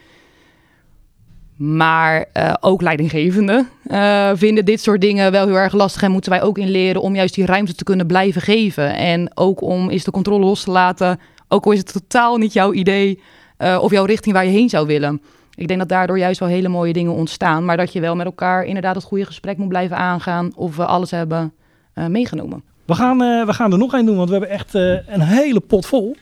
Maar 1.65 2.25
uh, 2.37 2.53
ook 2.59 2.81
leidinggevenden 2.81 3.69
uh, 3.87 4.31
vinden 4.33 4.65
dit 4.65 4.81
soort 4.81 5.01
dingen 5.01 5.31
wel 5.31 5.45
heel 5.45 5.55
erg 5.55 5.73
lastig. 5.73 6.01
En 6.01 6.11
moeten 6.11 6.31
wij 6.31 6.41
ook 6.41 6.57
in 6.57 6.69
leren 6.69 7.01
om 7.01 7.15
juist 7.15 7.35
die 7.35 7.45
ruimte 7.45 7.75
te 7.75 7.83
kunnen 7.83 8.07
blijven 8.07 8.41
geven. 8.41 8.95
En 8.95 9.31
ook 9.33 9.61
om 9.61 9.89
eens 9.89 10.03
de 10.03 10.11
controle 10.11 10.45
los 10.45 10.63
te 10.63 10.71
laten. 10.71 11.19
Ook 11.47 11.65
al 11.65 11.71
is 11.71 11.77
het 11.77 11.93
totaal 11.93 12.37
niet 12.37 12.53
jouw 12.53 12.73
idee 12.73 13.19
uh, 13.57 13.79
of 13.81 13.91
jouw 13.91 14.05
richting 14.05 14.35
waar 14.35 14.45
je 14.45 14.51
heen 14.51 14.69
zou 14.69 14.87
willen. 14.87 15.21
Ik 15.55 15.67
denk 15.67 15.79
dat 15.79 15.89
daardoor 15.89 16.17
juist 16.17 16.39
wel 16.39 16.49
hele 16.49 16.67
mooie 16.67 16.93
dingen 16.93 17.13
ontstaan. 17.13 17.65
Maar 17.65 17.77
dat 17.77 17.93
je 17.93 17.99
wel 17.99 18.15
met 18.15 18.25
elkaar 18.25 18.65
inderdaad 18.65 18.95
het 18.95 19.03
goede 19.03 19.25
gesprek 19.25 19.57
moet 19.57 19.67
blijven 19.67 19.97
aangaan. 19.97 20.51
Of 20.55 20.75
we 20.75 20.85
alles 20.85 21.11
hebben 21.11 21.53
meegenomen. 21.93 22.63
We 22.85 22.95
gaan, 22.95 23.17
we 23.17 23.53
gaan 23.53 23.71
er 23.71 23.77
nog 23.77 23.93
één 23.93 24.05
doen, 24.05 24.15
want 24.15 24.29
we 24.29 24.35
hebben 24.35 24.53
echt 24.53 24.73
een 24.73 25.21
hele 25.21 25.59
pot 25.59 25.85
vol. 25.85 26.15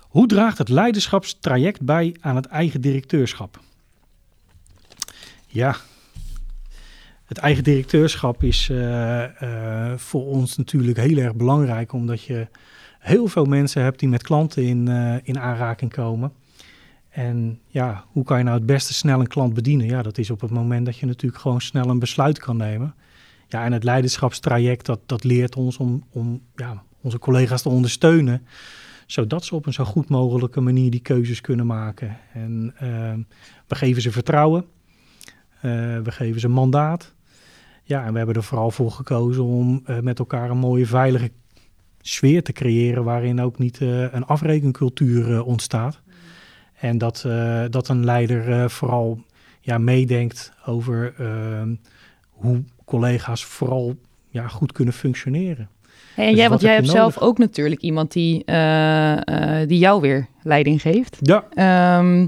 Hoe 0.00 0.26
draagt 0.26 0.58
het 0.58 0.68
leiderschapstraject 0.68 1.82
bij 1.82 2.16
aan 2.20 2.36
het 2.36 2.46
eigen 2.46 2.80
directeurschap? 2.80 3.58
Ja, 5.52 5.76
het 7.24 7.38
eigen 7.38 7.64
directeurschap 7.64 8.42
is 8.42 8.68
uh, 8.68 9.24
uh, 9.42 9.92
voor 9.96 10.26
ons 10.26 10.56
natuurlijk 10.56 10.98
heel 10.98 11.16
erg 11.16 11.34
belangrijk, 11.34 11.92
omdat 11.92 12.22
je 12.22 12.48
heel 12.98 13.26
veel 13.26 13.44
mensen 13.44 13.82
hebt 13.82 13.98
die 13.98 14.08
met 14.08 14.22
klanten 14.22 14.64
in, 14.64 14.88
uh, 14.88 15.14
in 15.22 15.38
aanraking 15.38 15.92
komen. 15.92 16.32
En 17.08 17.60
ja, 17.66 18.04
hoe 18.06 18.24
kan 18.24 18.38
je 18.38 18.44
nou 18.44 18.56
het 18.56 18.66
beste 18.66 18.94
snel 18.94 19.20
een 19.20 19.26
klant 19.26 19.54
bedienen? 19.54 19.86
Ja, 19.86 20.02
dat 20.02 20.18
is 20.18 20.30
op 20.30 20.40
het 20.40 20.50
moment 20.50 20.86
dat 20.86 20.96
je 20.96 21.06
natuurlijk 21.06 21.42
gewoon 21.42 21.60
snel 21.60 21.88
een 21.88 21.98
besluit 21.98 22.38
kan 22.38 22.56
nemen. 22.56 22.94
Ja, 23.48 23.64
en 23.64 23.72
het 23.72 23.84
leiderschapstraject, 23.84 24.86
dat, 24.86 25.00
dat 25.06 25.24
leert 25.24 25.56
ons 25.56 25.76
om, 25.76 26.04
om 26.10 26.42
ja, 26.56 26.82
onze 27.00 27.18
collega's 27.18 27.62
te 27.62 27.68
ondersteunen, 27.68 28.46
zodat 29.06 29.44
ze 29.44 29.54
op 29.54 29.66
een 29.66 29.72
zo 29.72 29.84
goed 29.84 30.08
mogelijke 30.08 30.60
manier 30.60 30.90
die 30.90 31.00
keuzes 31.00 31.40
kunnen 31.40 31.66
maken. 31.66 32.18
En 32.32 32.74
we 33.66 33.74
geven 33.74 34.02
ze 34.02 34.12
vertrouwen. 34.12 34.64
Uh, 35.62 35.72
we 35.98 36.10
geven 36.10 36.40
ze 36.40 36.46
een 36.46 36.52
mandaat. 36.52 37.14
Ja, 37.82 38.04
en 38.04 38.12
we 38.12 38.18
hebben 38.18 38.36
er 38.36 38.42
vooral 38.42 38.70
voor 38.70 38.90
gekozen 38.90 39.44
om 39.44 39.82
uh, 39.86 39.98
met 39.98 40.18
elkaar 40.18 40.50
een 40.50 40.58
mooie, 40.58 40.86
veilige 40.86 41.30
sfeer 42.00 42.42
te 42.42 42.52
creëren 42.52 43.04
waarin 43.04 43.40
ook 43.40 43.58
niet 43.58 43.80
een 43.80 44.24
afrekencultuur 44.24 45.42
ontstaat. 45.44 46.00
En 46.74 46.98
dat, 46.98 47.26
dat 47.70 47.88
een 47.88 48.04
leider 48.04 48.70
vooral 48.70 49.24
ja, 49.60 49.78
meedenkt 49.78 50.52
over 50.66 51.14
ehm, 51.18 51.74
hoe 52.30 52.62
collega's 52.84 53.44
vooral 53.44 53.96
ja, 54.28 54.48
goed 54.48 54.72
kunnen 54.72 54.94
functioneren. 54.94 55.68
en 56.16 56.28
dus 56.28 56.36
jij, 56.36 56.48
want 56.48 56.60
jij 56.60 56.74
hebt 56.74 56.88
zelf 56.88 57.18
ook 57.18 57.38
natuurlijk 57.38 57.80
iemand 57.80 58.12
die, 58.12 58.42
uh, 58.46 59.18
die 59.66 59.78
jou 59.78 60.00
weer 60.00 60.26
leiding 60.42 60.82
geeft. 60.82 61.18
Ja. 61.20 61.44
Ehm, 61.54 62.26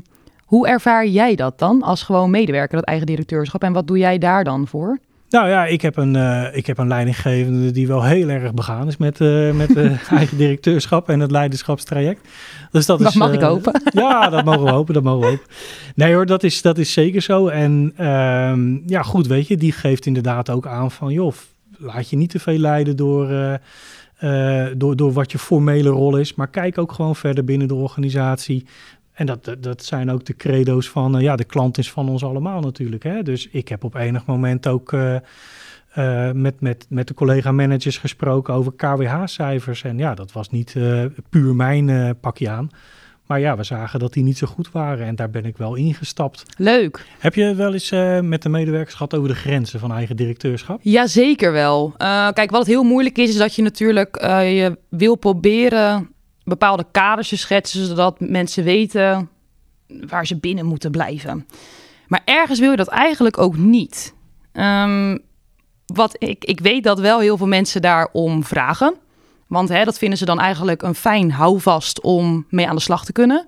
hoe 0.53 0.69
ervaar 0.69 1.07
jij 1.07 1.35
dat 1.35 1.59
dan 1.59 1.83
als 1.83 2.03
gewoon 2.03 2.31
medewerker, 2.31 2.77
dat 2.77 2.85
eigen 2.85 3.07
directeurschap? 3.07 3.63
En 3.63 3.73
wat 3.73 3.87
doe 3.87 3.99
jij 3.99 4.19
daar 4.19 4.45
dan 4.45 4.67
voor? 4.67 4.99
Nou 5.29 5.49
ja, 5.49 5.67
ik 5.67 5.83
heb 5.83 5.97
een, 5.97 6.15
uh, 6.15 6.57
ik 6.57 6.67
heb 6.67 6.79
een 6.79 6.89
leidinggevende 6.89 7.71
die 7.71 7.87
wel 7.87 8.05
heel 8.05 8.29
erg 8.29 8.55
begaan 8.55 8.87
is 8.87 8.97
met, 8.97 9.21
uh, 9.21 9.53
met 9.53 9.77
uh, 9.77 10.11
eigen 10.19 10.37
directeurschap 10.37 11.09
en 11.09 11.21
het 11.21 11.31
leiderschapstraject. 11.31 12.29
Dus 12.71 12.87
dat, 12.87 12.99
dat 12.99 13.15
mag 13.15 13.33
ik 13.33 13.41
hopen. 13.41 13.83
Ja, 13.93 14.29
dat 14.29 14.45
mogen 14.45 14.65
we 14.65 14.71
hopen, 14.71 14.95
dat 14.95 15.03
mogen 15.03 15.21
we 15.21 15.27
hopen. 15.27 15.47
Nee 15.95 16.15
hoor, 16.15 16.27
dat 16.27 16.43
is, 16.43 16.63
dat 16.63 16.79
is 16.79 16.93
zeker 16.93 17.23
zo. 17.23 17.49
En 17.49 17.93
ehm, 17.97 18.89
ja, 18.89 19.03
goed, 19.03 19.27
weet 19.27 19.47
je, 19.47 19.57
die 19.57 19.73
geeft 19.73 20.07
inderdaad 20.07 20.51
ook 20.51 20.67
aan 20.67 20.91
van, 20.91 21.13
joh, 21.13 21.33
laat 21.79 22.11
je 22.11 22.17
niet 22.17 22.31
te 22.31 22.39
veel 22.39 22.59
leiden 22.59 22.97
door, 22.97 23.59
door, 24.77 24.97
door 24.97 25.13
wat 25.13 25.33
je 25.33 25.39
formele 25.39 25.89
rol 25.89 26.17
is, 26.17 26.35
maar 26.35 26.49
kijk 26.49 26.79
ook 26.79 26.93
gewoon 26.93 27.17
verder 27.17 27.45
binnen 27.45 27.69
de 27.69 27.75
organisatie. 27.75 28.65
En 29.23 29.29
dat, 29.43 29.57
dat, 29.63 29.85
zijn 29.85 30.11
ook 30.11 30.25
de 30.25 30.37
credo's 30.37 30.89
van, 30.89 31.17
uh, 31.17 31.23
ja, 31.23 31.37
de 31.37 31.45
klant 31.45 31.79
is 31.79 31.91
van 31.91 32.09
ons 32.09 32.25
allemaal 32.25 32.61
natuurlijk. 32.61 33.03
Hè? 33.03 33.23
Dus 33.23 33.49
ik 33.49 33.69
heb 33.69 33.85
op 33.85 33.95
enig 33.95 34.27
moment 34.27 34.67
ook 34.67 34.93
uh, 34.93 35.15
uh, 35.99 36.31
met, 36.33 36.61
met, 36.61 36.87
met 36.89 37.09
de 37.09 37.15
collega-managers 37.15 37.99
gesproken 37.99 38.55
over 38.55 38.73
KWH-cijfers. 38.73 39.83
En 39.83 39.99
ja, 39.99 40.15
dat 40.15 40.33
was 40.33 40.51
niet 40.51 40.77
puur 41.29 41.55
mijn 41.55 42.17
pakje 42.21 42.51
aan. 42.51 42.69
Maar 43.27 43.41
ja, 43.41 43.57
we 43.57 43.63
zagen 43.63 43.99
dat 43.99 44.13
die 44.13 44.23
niet 44.23 44.39
zo 44.39 44.47
goed 44.47 44.71
waren 44.71 45.07
en 45.07 45.17
daar 45.17 45.31
ben 45.31 45.45
ik 45.45 45.57
wel 45.57 45.75
ingestapt. 45.75 46.45
Leuk. 46.57 47.07
Heb 47.19 47.35
je 47.35 47.55
wel 47.55 47.73
eens 47.73 47.91
met 48.23 48.43
de 48.43 48.49
medewerkers 48.49 48.95
gehad 48.95 49.15
over 49.15 49.29
de 49.29 49.35
grenzen 49.35 49.81
van 49.81 49.93
eigen 49.93 50.17
directeurschap? 50.17 50.81
Jazeker 50.83 51.53
wel. 51.53 51.95
kijk, 52.33 52.51
wat 52.51 52.67
heel 52.67 52.83
moeilijk 52.83 53.19
is, 53.19 53.29
is 53.29 53.37
dat 53.37 53.55
je 53.55 53.63
natuurlijk 53.63 54.17
je 54.21 54.79
wil 54.89 55.15
proberen 55.15 56.11
bepaalde 56.45 56.87
kaders 56.93 57.29
te 57.29 57.37
schetsen, 57.37 57.87
zodat 57.87 58.21
mensen 58.21 58.65
weten 58.65 59.29
waar 59.87 60.27
ze 60.27 60.37
binnen 60.37 60.67
moeten 60.67 60.91
blijven. 60.91 61.47
Maar 62.07 62.23
ergens 62.25 62.59
wil 62.59 62.71
je 62.71 62.77
dat 62.77 62.89
eigenlijk 62.89 63.39
ook 63.39 63.57
niet. 63.57 64.15
Um, 64.53 65.19
wat 65.87 66.17
ik, 66.19 66.45
ik 66.45 66.61
weet 66.61 66.85
dat 66.85 67.01
wel 67.01 67.21
heel 67.21 67.37
veel 67.37 67.47
mensen 67.47 67.83
daarom 67.83 68.45
vragen. 68.45 68.95
Want 69.47 69.69
hè, 69.69 69.85
dat 69.85 69.99
vinden 69.99 70.19
ze 70.19 70.25
dan 70.25 70.41
eigenlijk 70.41 70.83
een 70.83 70.95
fijn 70.95 71.33
houvast 71.33 72.01
om 72.01 72.47
mee 72.49 72.69
aan 72.69 72.77
de 72.77 72.83
slag 72.83 73.05
te 73.05 73.13
kunnen. 73.13 73.47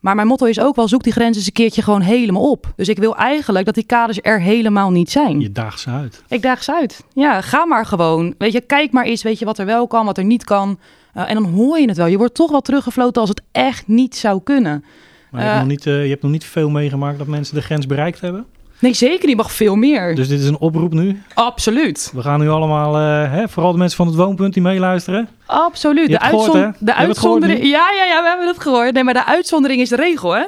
Maar 0.00 0.14
mijn 0.14 0.26
motto 0.26 0.46
is 0.46 0.60
ook 0.60 0.76
wel, 0.76 0.88
zoek 0.88 1.02
die 1.02 1.12
grenzen 1.12 1.36
eens 1.36 1.46
een 1.46 1.52
keertje 1.52 1.82
gewoon 1.82 2.00
helemaal 2.00 2.50
op. 2.50 2.72
Dus 2.76 2.88
ik 2.88 2.98
wil 2.98 3.16
eigenlijk 3.16 3.64
dat 3.64 3.74
die 3.74 3.84
kaders 3.84 4.18
er 4.22 4.40
helemaal 4.40 4.90
niet 4.90 5.10
zijn. 5.10 5.40
Je 5.40 5.52
daagt 5.52 5.80
ze 5.80 5.90
uit. 5.90 6.22
Ik 6.28 6.42
daag 6.42 6.62
ze 6.62 6.74
uit. 6.74 7.04
Ja, 7.12 7.40
ga 7.40 7.64
maar 7.64 7.86
gewoon. 7.86 8.34
Weet 8.38 8.52
je, 8.52 8.60
kijk 8.60 8.92
maar 8.92 9.04
eens, 9.04 9.22
weet 9.22 9.38
je, 9.38 9.44
wat 9.44 9.58
er 9.58 9.66
wel 9.66 9.86
kan, 9.86 10.04
wat 10.04 10.18
er 10.18 10.24
niet 10.24 10.44
kan. 10.44 10.78
Uh, 11.16 11.30
en 11.30 11.34
dan 11.34 11.44
hoor 11.44 11.78
je 11.78 11.88
het 11.88 11.96
wel. 11.96 12.06
Je 12.06 12.18
wordt 12.18 12.34
toch 12.34 12.50
wel 12.50 12.60
teruggefloten 12.60 13.20
als 13.20 13.30
het 13.30 13.42
echt 13.52 13.88
niet 13.88 14.16
zou 14.16 14.40
kunnen. 14.42 14.84
Maar 15.30 15.42
je, 15.42 15.46
hebt, 15.46 15.54
uh, 15.54 15.60
nog 15.60 15.68
niet, 15.68 15.86
uh, 15.86 16.02
je 16.02 16.08
hebt 16.10 16.22
nog 16.22 16.30
niet 16.30 16.44
veel 16.44 16.70
meegemaakt 16.70 17.18
dat 17.18 17.26
mensen 17.26 17.54
de 17.54 17.62
grens 17.62 17.86
bereikt 17.86 18.20
hebben? 18.20 18.46
Nee, 18.80 18.94
zeker 18.94 19.26
niet. 19.26 19.36
Mag 19.36 19.52
veel 19.52 19.76
meer. 19.76 20.14
Dus 20.14 20.28
dit 20.28 20.40
is 20.40 20.46
een 20.46 20.58
oproep 20.58 20.92
nu? 20.92 21.22
Absoluut. 21.34 22.10
We 22.14 22.22
gaan 22.22 22.40
nu 22.40 22.48
allemaal, 22.48 23.00
uh, 23.00 23.32
hè, 23.32 23.48
vooral 23.48 23.72
de 23.72 23.78
mensen 23.78 23.96
van 23.96 24.06
het 24.06 24.16
woonpunt 24.16 24.54
die 24.54 24.62
meeluisteren. 24.62 25.28
Absoluut. 25.46 26.08
De, 26.08 26.20
uitzon 26.20 26.44
gehoord, 26.44 26.76
de 26.78 26.94
uitzondering. 26.94 27.62
Ja, 27.62 27.90
ja, 27.96 28.04
ja, 28.04 28.22
we 28.22 28.28
hebben 28.28 28.46
het 28.46 28.60
gehoord. 28.60 28.92
Nee, 28.92 29.04
maar 29.04 29.14
de 29.14 29.26
uitzondering 29.26 29.80
is 29.80 29.88
de 29.88 29.96
regel, 29.96 30.34
hè? 30.34 30.44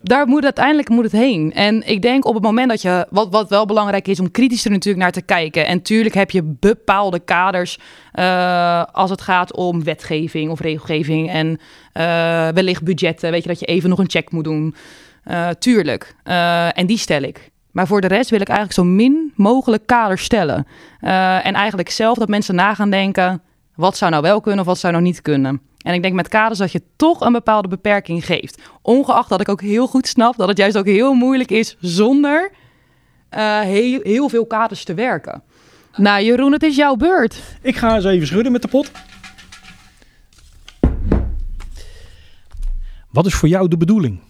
Daar 0.00 0.26
moet 0.26 0.44
uiteindelijk 0.44 0.88
moet 0.88 1.04
het 1.04 1.12
heen. 1.12 1.52
En 1.52 1.88
ik 1.88 2.02
denk 2.02 2.24
op 2.24 2.34
het 2.34 2.42
moment 2.42 2.68
dat 2.68 2.82
je, 2.82 3.06
wat, 3.10 3.28
wat 3.30 3.48
wel 3.48 3.66
belangrijk 3.66 4.08
is, 4.08 4.20
om 4.20 4.30
kritisch 4.30 4.64
er 4.64 4.70
natuurlijk 4.70 5.02
naar 5.02 5.12
te 5.12 5.22
kijken. 5.22 5.66
En 5.66 5.82
tuurlijk 5.82 6.14
heb 6.14 6.30
je 6.30 6.42
bepaalde 6.60 7.18
kaders 7.18 7.78
uh, 8.14 8.84
als 8.92 9.10
het 9.10 9.20
gaat 9.20 9.56
om 9.56 9.84
wetgeving 9.84 10.50
of 10.50 10.60
regelgeving 10.60 11.30
en 11.30 11.46
uh, 11.48 12.48
wellicht 12.48 12.82
budgetten. 12.82 13.30
Weet 13.30 13.42
je 13.42 13.48
dat 13.48 13.60
je 13.60 13.66
even 13.66 13.88
nog 13.90 13.98
een 13.98 14.10
check 14.10 14.30
moet 14.30 14.44
doen. 14.44 14.74
Uh, 15.28 15.48
tuurlijk. 15.48 16.14
Uh, 16.24 16.78
en 16.78 16.86
die 16.86 16.98
stel 16.98 17.22
ik. 17.22 17.50
Maar 17.70 17.86
voor 17.86 18.00
de 18.00 18.06
rest 18.06 18.30
wil 18.30 18.40
ik 18.40 18.48
eigenlijk 18.48 18.78
zo 18.78 18.84
min 18.84 19.32
mogelijk 19.34 19.86
kaders 19.86 20.24
stellen. 20.24 20.66
Uh, 21.00 21.46
en 21.46 21.54
eigenlijk 21.54 21.90
zelf 21.90 22.18
dat 22.18 22.28
mensen 22.28 22.54
na 22.54 22.74
gaan 22.74 22.90
denken: 22.90 23.42
wat 23.74 23.96
zou 23.96 24.10
nou 24.10 24.22
wel 24.22 24.40
kunnen 24.40 24.60
of 24.60 24.66
wat 24.66 24.78
zou 24.78 24.92
nou 24.92 25.04
niet 25.04 25.22
kunnen. 25.22 25.60
En 25.78 25.94
ik 25.94 26.02
denk 26.02 26.14
met 26.14 26.28
kaders 26.28 26.58
dat 26.58 26.72
je 26.72 26.82
toch 26.96 27.20
een 27.20 27.32
bepaalde 27.32 27.68
beperking 27.68 28.26
geeft. 28.26 28.62
Ongeacht 28.82 29.28
dat 29.28 29.40
ik 29.40 29.48
ook 29.48 29.60
heel 29.60 29.86
goed 29.86 30.06
snap 30.06 30.36
dat 30.36 30.48
het 30.48 30.58
juist 30.58 30.78
ook 30.78 30.86
heel 30.86 31.14
moeilijk 31.14 31.50
is 31.50 31.76
zonder 31.80 32.50
heel, 33.30 34.00
heel 34.02 34.28
veel 34.28 34.46
kaders 34.46 34.84
te 34.84 34.94
werken. 34.94 35.42
Nou, 35.96 36.24
Jeroen, 36.24 36.52
het 36.52 36.62
is 36.62 36.76
jouw 36.76 36.96
beurt. 36.96 37.42
Ik 37.62 37.76
ga 37.76 37.94
eens 37.94 38.04
even 38.04 38.26
schudden 38.26 38.52
met 38.52 38.62
de 38.62 38.68
pot. 38.68 38.90
Wat 43.10 43.26
is 43.26 43.34
voor 43.34 43.48
jou 43.48 43.68
de 43.68 43.76
bedoeling? 43.76 44.20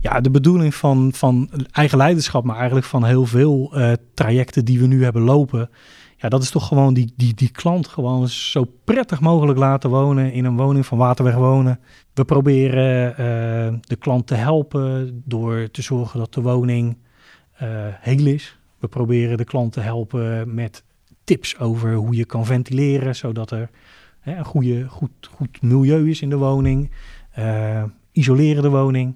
Ja, 0.00 0.20
de 0.20 0.30
bedoeling 0.30 0.74
van, 0.74 1.12
van 1.14 1.50
eigen 1.72 1.98
leiderschap, 1.98 2.44
maar 2.44 2.56
eigenlijk 2.56 2.86
van 2.86 3.04
heel 3.04 3.26
veel 3.26 3.72
uh, 3.74 3.92
trajecten 4.14 4.64
die 4.64 4.80
we 4.80 4.86
nu 4.86 5.04
hebben 5.04 5.22
lopen. 5.22 5.70
Ja, 6.16 6.28
dat 6.28 6.42
is 6.42 6.50
toch 6.50 6.66
gewoon 6.66 6.94
die, 6.94 7.12
die, 7.16 7.34
die 7.34 7.50
klant 7.50 7.86
gewoon 7.86 8.28
zo 8.28 8.64
prettig 8.84 9.20
mogelijk 9.20 9.58
laten 9.58 9.90
wonen 9.90 10.32
in 10.32 10.44
een 10.44 10.56
woning 10.56 10.86
van 10.86 10.98
Waterweg 10.98 11.34
Wonen. 11.34 11.80
We 12.14 12.24
proberen 12.24 13.10
uh, 13.10 13.78
de 13.80 13.96
klant 13.98 14.26
te 14.26 14.34
helpen 14.34 15.22
door 15.24 15.70
te 15.70 15.82
zorgen 15.82 16.18
dat 16.18 16.34
de 16.34 16.40
woning 16.40 16.96
uh, 17.62 17.68
heel 18.00 18.26
is. 18.26 18.58
We 18.78 18.88
proberen 18.88 19.36
de 19.36 19.44
klant 19.44 19.72
te 19.72 19.80
helpen 19.80 20.54
met 20.54 20.84
tips 21.24 21.58
over 21.58 21.94
hoe 21.94 22.16
je 22.16 22.24
kan 22.24 22.46
ventileren, 22.46 23.16
zodat 23.16 23.50
er 23.50 23.70
een 24.24 24.44
goede, 24.44 24.88
goed, 24.88 25.10
goed 25.30 25.62
milieu 25.62 26.10
is 26.10 26.22
in 26.22 26.30
de 26.30 26.36
woning. 26.36 26.90
isoleren 28.12 28.62
de 28.62 28.68
woning. 28.70 29.14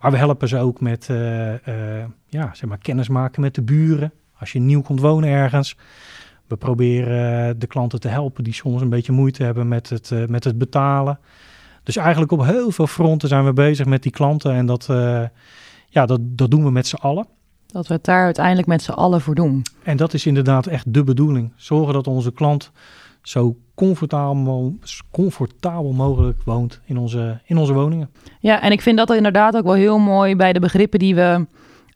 Maar 0.00 0.10
we 0.10 0.16
helpen 0.16 0.48
ze 0.48 0.58
ook 0.58 0.80
met 0.80 1.08
uh, 1.10 1.52
uh, 1.52 2.04
ja, 2.26 2.50
zeg 2.54 2.68
maar 2.68 2.78
kennis 2.78 3.08
maken 3.08 3.40
met 3.40 3.54
de 3.54 3.62
buren. 3.62 4.12
Als 4.38 4.52
je 4.52 4.58
nieuw 4.58 4.82
komt 4.82 5.00
wonen 5.00 5.28
ergens. 5.28 5.76
We 6.46 6.56
proberen 6.56 7.58
de 7.58 7.66
klanten 7.66 8.00
te 8.00 8.08
helpen 8.08 8.44
die 8.44 8.52
soms 8.52 8.80
een 8.80 8.88
beetje 8.88 9.12
moeite 9.12 9.42
hebben 9.42 9.68
met 9.68 9.88
het, 9.88 10.28
met 10.28 10.44
het 10.44 10.58
betalen. 10.58 11.18
Dus 11.82 11.96
eigenlijk 11.96 12.32
op 12.32 12.44
heel 12.44 12.70
veel 12.70 12.86
fronten 12.86 13.28
zijn 13.28 13.44
we 13.44 13.52
bezig 13.52 13.86
met 13.86 14.02
die 14.02 14.12
klanten. 14.12 14.52
En 14.52 14.66
dat, 14.66 14.86
ja, 15.88 16.06
dat, 16.06 16.20
dat 16.22 16.50
doen 16.50 16.64
we 16.64 16.70
met 16.70 16.86
z'n 16.86 16.96
allen. 16.96 17.26
Dat 17.66 17.86
we 17.86 17.94
het 17.94 18.04
daar 18.04 18.24
uiteindelijk 18.24 18.66
met 18.66 18.82
z'n 18.82 18.90
allen 18.90 19.20
voor 19.20 19.34
doen. 19.34 19.62
En 19.82 19.96
dat 19.96 20.14
is 20.14 20.26
inderdaad 20.26 20.66
echt 20.66 20.94
de 20.94 21.04
bedoeling. 21.04 21.52
Zorgen 21.56 21.92
dat 21.92 22.06
onze 22.06 22.32
klant 22.32 22.72
zo 23.22 23.56
comfortabel, 23.78 24.78
comfortabel 25.10 25.92
mogelijk 25.92 26.42
woont 26.44 26.80
in 26.84 26.98
onze, 26.98 27.40
in 27.44 27.58
onze 27.58 27.72
woningen. 27.72 28.10
Ja, 28.40 28.62
en 28.62 28.72
ik 28.72 28.80
vind 28.80 28.96
dat 28.96 29.10
inderdaad 29.10 29.56
ook 29.56 29.64
wel 29.64 29.74
heel 29.74 29.98
mooi 29.98 30.36
bij 30.36 30.52
de 30.52 30.60
begrippen 30.60 30.98
die 30.98 31.14
we 31.14 31.46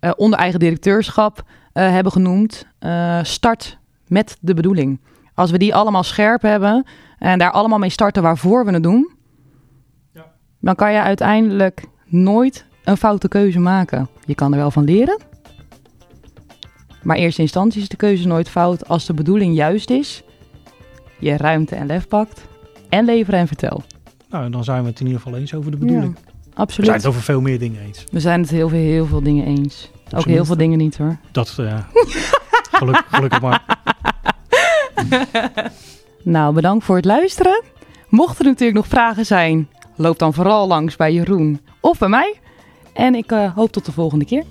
uh, 0.01 0.11
onder 0.17 0.39
eigen 0.39 0.61
directeurschap 0.61 1.39
uh, 1.39 1.43
hebben 1.91 2.13
genoemd. 2.13 2.67
Uh, 2.81 3.19
start 3.23 3.79
met 4.07 4.37
de 4.41 4.55
bedoeling. 4.55 5.01
Als 5.35 5.51
we 5.51 5.59
die 5.59 5.75
allemaal 5.75 6.03
scherp 6.03 6.43
hebben 6.43 6.87
en 7.19 7.39
daar 7.39 7.51
allemaal 7.51 7.79
mee 7.79 7.91
starten 7.91 8.23
waarvoor 8.23 8.65
we 8.65 8.73
het 8.73 8.83
doen, 8.83 9.11
ja. 10.13 10.25
dan 10.61 10.75
kan 10.75 10.93
je 10.93 11.01
uiteindelijk 11.01 11.85
nooit 12.07 12.67
een 12.85 12.97
foute 12.97 13.29
keuze 13.29 13.59
maken. 13.59 14.09
Je 14.27 14.35
kan 14.35 14.53
er 14.53 14.59
wel 14.59 14.71
van 14.71 14.85
leren. 14.85 15.21
Maar 17.03 17.17
in 17.17 17.23
eerste 17.23 17.43
instantie 17.43 17.83
is 17.83 17.89
de 17.89 17.97
keuze 17.97 18.27
nooit 18.27 18.49
fout 18.49 18.89
als 18.89 19.07
de 19.07 19.15
bedoeling 19.15 19.55
juist 19.55 19.91
is 19.91 20.25
je 21.23 21.37
ruimte 21.37 21.75
en 21.75 21.87
lef 21.87 22.09
pakt. 22.09 22.45
En 22.89 23.05
leveren 23.05 23.41
en 23.41 23.47
vertel. 23.47 23.83
Nou, 24.31 24.51
dan 24.51 24.65
zijn 24.65 24.83
we 24.83 24.89
het 24.89 25.01
in 25.01 25.07
ieder 25.07 25.21
geval 25.21 25.39
eens 25.39 25.55
over 25.55 25.71
de 25.71 25.77
bedoeling. 25.77 26.17
Ja, 26.25 26.33
absoluut. 26.55 26.77
We 26.77 26.85
zijn 26.85 26.97
het 26.97 27.07
over 27.07 27.23
veel 27.23 27.41
meer 27.41 27.59
dingen 27.59 27.83
eens. 27.83 28.05
We 28.11 28.21
zijn 28.21 28.41
het 28.41 28.51
heel 28.51 28.69
veel, 28.69 28.79
heel 28.79 29.07
veel 29.07 29.23
dingen 29.23 29.47
eens. 29.47 29.91
Ook 30.15 30.25
heel 30.25 30.45
veel 30.45 30.57
dingen 30.57 30.79
niet 30.79 30.97
hoor. 30.97 31.17
Dat, 31.31 31.57
uh, 31.61 31.79
gelukkig, 32.71 33.05
gelukkig 33.09 33.41
maar. 33.41 33.79
nou, 36.23 36.55
bedankt 36.55 36.85
voor 36.85 36.97
het 36.97 37.05
luisteren. 37.05 37.63
Mochten 38.09 38.45
er 38.45 38.51
natuurlijk 38.51 38.79
nog 38.79 38.87
vragen 38.87 39.27
zijn, 39.27 39.69
loop 39.97 40.19
dan 40.19 40.35
vooral 40.35 40.67
langs 40.67 40.97
bij 40.97 41.13
Jeroen 41.13 41.61
of 41.81 41.99
bij 41.99 42.09
mij. 42.09 42.41
En 42.93 43.15
ik 43.15 43.33
uh, 43.33 43.55
hoop 43.55 43.73
tot 43.73 43.85
de 43.85 43.93
volgende 43.93 44.25
keer. 44.25 44.45